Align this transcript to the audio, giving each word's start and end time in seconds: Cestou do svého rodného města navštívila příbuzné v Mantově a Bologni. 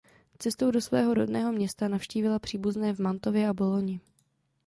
Cestou 0.37 0.71
do 0.71 0.81
svého 0.81 1.13
rodného 1.13 1.51
města 1.51 1.87
navštívila 1.87 2.39
příbuzné 2.39 2.93
v 2.93 2.99
Mantově 2.99 3.47
a 3.47 3.53
Bologni. 3.53 3.99